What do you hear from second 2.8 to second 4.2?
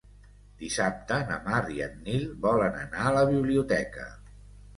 anar a la biblioteca.